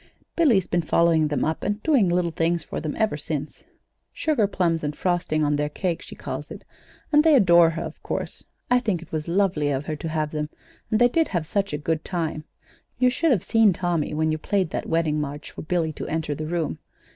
Billy's 0.35 0.65
been 0.65 0.81
following 0.81 1.27
them 1.27 1.45
up 1.45 1.63
and 1.63 1.83
doing 1.83 2.09
little 2.09 2.31
things 2.31 2.63
for 2.63 2.79
them 2.79 2.95
ever 2.95 3.17
since 3.17 3.65
sugarplums 4.11 4.83
and 4.83 4.95
frosting 4.95 5.43
on 5.43 5.57
their 5.57 5.69
cake, 5.69 6.01
she 6.01 6.15
calls 6.15 6.49
it; 6.49 6.63
and 7.13 7.23
they 7.23 7.35
adore 7.35 7.69
her, 7.69 7.83
of 7.83 8.01
course. 8.01 8.43
I 8.71 8.79
think 8.79 9.03
it 9.03 9.11
was 9.11 9.27
lovely 9.27 9.69
of 9.69 9.85
her 9.85 9.95
to 9.97 10.09
have 10.09 10.31
them, 10.31 10.49
and 10.89 10.99
they 10.99 11.07
did 11.07 11.27
have 11.27 11.45
such 11.45 11.71
a 11.71 11.77
good 11.77 12.03
time! 12.03 12.45
You 12.97 13.11
should 13.11 13.29
have 13.29 13.43
seen 13.43 13.73
Tommy 13.73 14.15
when 14.15 14.31
you 14.31 14.39
played 14.39 14.71
that 14.71 14.89
wedding 14.89 15.21
march 15.21 15.51
for 15.51 15.61
Billy 15.61 15.93
to 15.93 16.07
enter 16.07 16.33
the 16.33 16.47
room. 16.47 16.79